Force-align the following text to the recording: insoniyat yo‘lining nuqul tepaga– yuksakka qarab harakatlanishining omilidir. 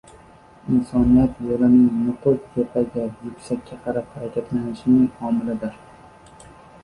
insoniyat 0.75 1.41
yo‘lining 1.49 1.99
nuqul 2.05 2.39
tepaga– 2.55 3.03
yuksakka 3.27 3.79
qarab 3.83 4.09
harakatlanishining 4.15 5.27
omilidir. 5.29 5.77